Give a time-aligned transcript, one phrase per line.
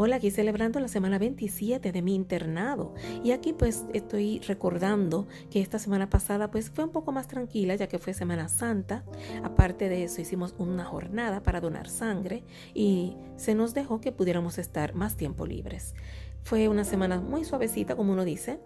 [0.00, 2.94] Hola, aquí celebrando la semana 27 de mi internado.
[3.24, 7.74] Y aquí pues estoy recordando que esta semana pasada pues fue un poco más tranquila
[7.74, 9.02] ya que fue Semana Santa.
[9.42, 14.58] Aparte de eso hicimos una jornada para donar sangre y se nos dejó que pudiéramos
[14.58, 15.96] estar más tiempo libres.
[16.44, 18.60] Fue una semana muy suavecita como uno dice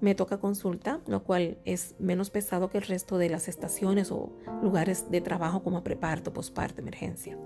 [0.00, 4.32] me toca consulta, lo cual es menos pesado que el resto de las estaciones o
[4.62, 7.38] lugares de trabajo como preparto, posparto, emergencia.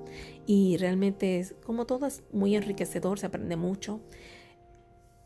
[0.47, 4.01] Y realmente es, como todo es muy enriquecedor, se aprende mucho.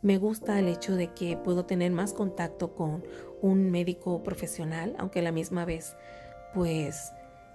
[0.02, 3.04] Me gusta el hecho de que puedo tener más contacto con
[3.40, 5.96] un médico profesional, aunque a la misma vez,
[6.52, 7.12] pues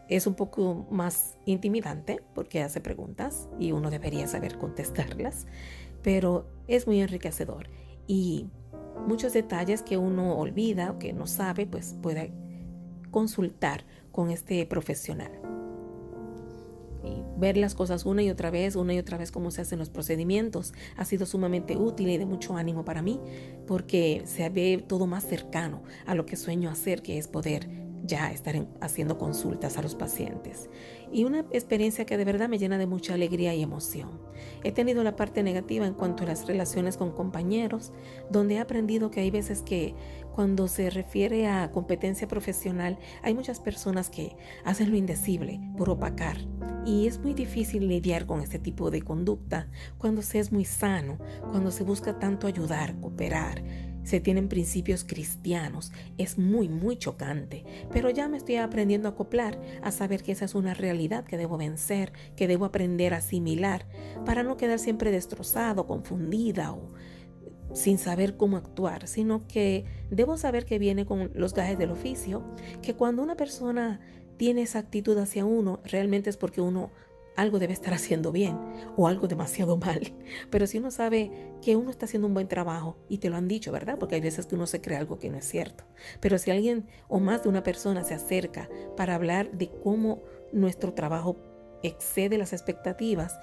[0.07, 5.45] es un poco más intimidante porque hace preguntas y uno debería saber contestarlas,
[6.01, 7.69] pero es muy enriquecedor.
[8.07, 8.47] Y
[9.07, 12.31] muchos detalles que uno olvida o que no sabe, pues puede
[13.11, 15.31] consultar con este profesional.
[17.03, 19.79] Y ver las cosas una y otra vez, una y otra vez cómo se hacen
[19.79, 23.19] los procedimientos, ha sido sumamente útil y de mucho ánimo para mí,
[23.67, 28.31] porque se ve todo más cercano a lo que sueño hacer, que es poder ya
[28.31, 30.69] estar haciendo consultas a los pacientes.
[31.11, 34.19] Y una experiencia que de verdad me llena de mucha alegría y emoción.
[34.63, 37.93] He tenido la parte negativa en cuanto a las relaciones con compañeros,
[38.29, 39.95] donde he aprendido que hay veces que
[40.33, 44.35] cuando se refiere a competencia profesional, hay muchas personas que
[44.65, 46.37] hacen lo indecible por opacar.
[46.85, 51.19] Y es muy difícil lidiar con este tipo de conducta cuando se es muy sano,
[51.51, 53.63] cuando se busca tanto ayudar, cooperar
[54.03, 55.91] se tienen principios cristianos.
[56.17, 60.45] Es muy, muy chocante, pero ya me estoy aprendiendo a acoplar, a saber que esa
[60.45, 63.85] es una realidad que debo vencer, que debo aprender a asimilar,
[64.25, 66.93] para no quedar siempre destrozado, confundida o
[67.73, 72.43] sin saber cómo actuar, sino que debo saber que viene con los gajes del oficio,
[72.81, 73.99] que cuando una persona
[74.37, 76.91] tiene esa actitud hacia uno, realmente es porque uno
[77.39, 78.57] algo debe estar haciendo bien
[78.95, 80.13] o algo demasiado mal.
[80.49, 83.47] Pero si uno sabe que uno está haciendo un buen trabajo y te lo han
[83.47, 83.97] dicho, ¿verdad?
[83.99, 85.85] Porque hay veces que uno se cree algo que no es cierto.
[86.19, 90.93] Pero si alguien o más de una persona se acerca para hablar de cómo nuestro
[90.93, 91.37] trabajo
[91.83, 93.39] excede las expectativas,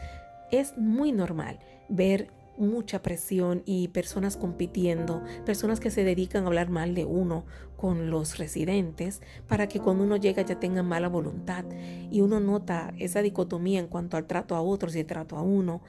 [0.50, 1.58] es muy normal
[1.88, 7.44] ver mucha presión y personas compitiendo, personas que se dedican a hablar mal de uno
[7.76, 11.64] con los residentes para que cuando uno llega ya tengan mala voluntad
[12.10, 15.42] y uno nota esa dicotomía en cuanto al trato a otros y el trato a
[15.42, 15.82] uno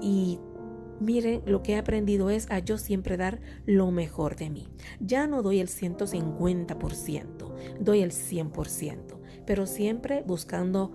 [0.00, 0.38] y
[0.98, 4.66] Miren, lo que he aprendido es a yo siempre dar lo mejor de mí.
[4.98, 10.92] Ya no doy el 150%, doy el 100%, pero siempre buscando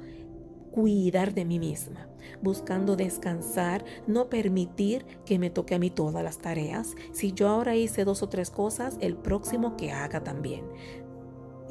[0.71, 2.07] cuidar de mí misma,
[2.41, 6.95] buscando descansar, no permitir que me toque a mí todas las tareas.
[7.11, 10.63] Si yo ahora hice dos o tres cosas, el próximo que haga también.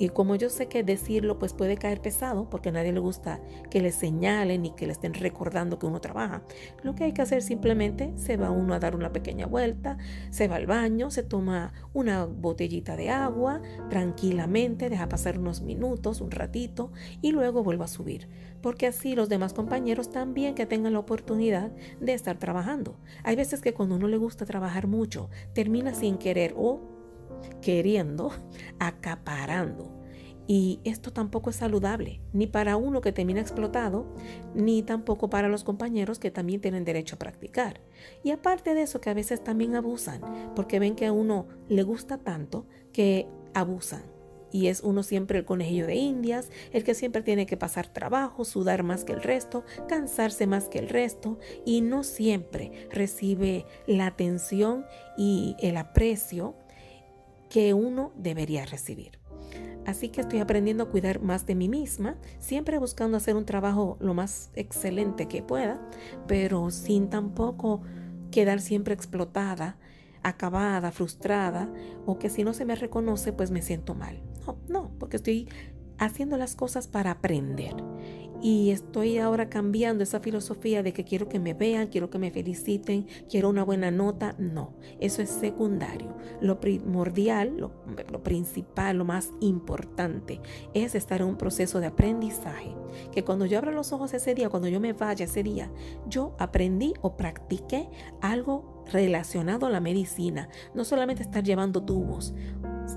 [0.01, 3.39] Y como yo sé que decirlo pues puede caer pesado porque a nadie le gusta
[3.71, 6.43] que le señalen y que le estén recordando que uno trabaja,
[6.83, 9.99] lo que hay que hacer simplemente se va uno a dar una pequeña vuelta,
[10.31, 13.61] se va al baño, se toma una botellita de agua
[13.91, 18.27] tranquilamente, deja pasar unos minutos, un ratito y luego vuelve a subir.
[18.63, 22.99] Porque así los demás compañeros también que tengan la oportunidad de estar trabajando.
[23.23, 27.00] Hay veces que cuando uno le gusta trabajar mucho, termina sin querer o
[27.63, 28.33] queriendo,
[28.79, 30.01] acaparando.
[30.53, 34.13] Y esto tampoco es saludable, ni para uno que termina explotado,
[34.53, 37.81] ni tampoco para los compañeros que también tienen derecho a practicar.
[38.25, 40.21] Y aparte de eso, que a veces también abusan,
[40.57, 44.03] porque ven que a uno le gusta tanto que abusan.
[44.51, 48.45] Y es uno siempre el conejillo de indias, el que siempre tiene que pasar trabajo,
[48.45, 54.07] sudar más que el resto, cansarse más que el resto, y no siempre recibe la
[54.07, 54.85] atención
[55.17, 56.57] y el aprecio
[57.51, 59.19] que uno debería recibir.
[59.85, 63.99] Así que estoy aprendiendo a cuidar más de mí misma, siempre buscando hacer un trabajo
[64.01, 65.81] lo más excelente que pueda,
[66.27, 67.83] pero sin tampoco
[68.31, 69.79] quedar siempre explotada,
[70.23, 71.73] acabada, frustrada,
[72.07, 74.23] o que si no se me reconoce, pues me siento mal.
[74.47, 75.49] No, no, porque estoy
[75.99, 77.75] haciendo las cosas para aprender
[78.43, 82.31] y estoy ahora cambiando esa filosofía de que quiero que me vean, quiero que me
[82.31, 84.35] feliciten, quiero una buena nota.
[84.39, 86.17] No, eso es secundario.
[86.41, 90.41] Lo primordial, lo, principal, lo más importante
[90.75, 92.75] es estar en un proceso de aprendizaje.
[93.13, 95.71] Que cuando yo abra los ojos ese día, cuando yo me vaya ese día,
[96.09, 97.89] yo aprendí o practiqué
[98.21, 100.49] algo relacionado a la medicina.
[100.75, 102.35] No solamente estar llevando tubos,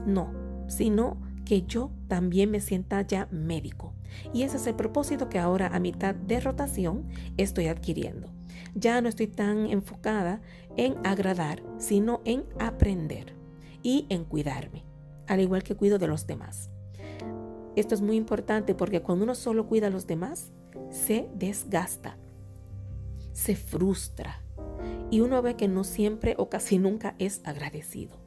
[0.05, 0.33] no,
[0.67, 3.93] sino que yo también me sienta ya médico.
[4.33, 7.07] Y ese es el propósito que ahora a mitad de rotación
[7.37, 8.29] estoy adquiriendo.
[8.75, 10.41] Ya no estoy tan enfocada
[10.77, 13.35] en agradar, sino en aprender
[13.81, 14.85] y en cuidarme,
[15.27, 16.69] al igual que cuido de los demás.
[17.75, 20.51] Esto es muy importante porque cuando uno solo cuida a los demás,
[20.89, 22.17] se desgasta,
[23.33, 24.43] se frustra
[25.09, 28.22] y uno ve que no siempre o casi nunca es agradecido.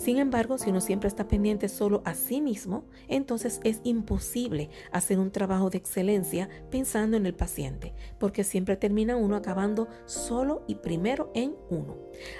[0.00, 5.18] Sin embargo, si uno siempre está pendiente solo a sí mismo, entonces es imposible hacer
[5.18, 10.76] un trabajo de excelencia pensando en el paciente, porque siempre termina uno acabando solo y
[10.76, 11.98] primero en uno.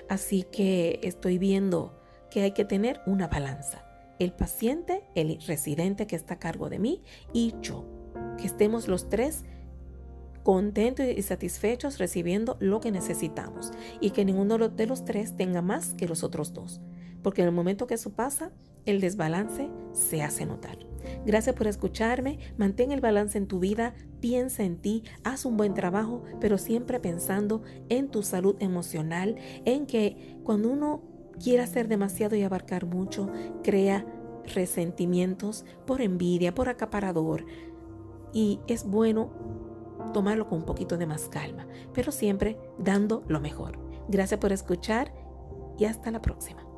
[0.09, 3.85] Así que estoy viendo que hay que tener una balanza.
[4.19, 7.03] El paciente, el residente que está a cargo de mí
[7.35, 7.85] y yo.
[8.39, 9.45] Que estemos los tres
[10.45, 13.71] contentos y satisfechos recibiendo lo que necesitamos
[14.01, 16.81] y que ninguno de los tres tenga más que los otros dos
[17.23, 18.53] porque en el momento que eso pasa,
[18.87, 20.79] el desbalance se hace notar.
[21.25, 25.75] Gracias por escucharme, mantén el balance en tu vida, piensa en ti, haz un buen
[25.75, 31.03] trabajo, pero siempre pensando en tu salud emocional, en que cuando uno
[31.43, 33.31] quiere hacer demasiado y abarcar mucho,
[33.63, 34.05] crea
[34.55, 37.45] resentimientos por envidia, por acaparador,
[38.33, 39.31] y es bueno
[40.13, 43.79] tomarlo con un poquito de más calma, pero siempre dando lo mejor.
[44.09, 45.13] Gracias por escuchar
[45.79, 46.70] y hasta la próxima.